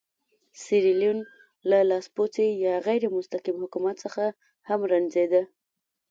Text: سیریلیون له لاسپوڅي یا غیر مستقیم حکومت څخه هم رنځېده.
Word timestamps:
سیریلیون 0.63 1.19
له 1.69 1.79
لاسپوڅي 1.89 2.47
یا 2.65 2.73
غیر 2.87 3.03
مستقیم 3.17 3.57
حکومت 3.63 3.95
څخه 4.03 4.25
هم 4.67 4.79
رنځېده. 4.91 5.41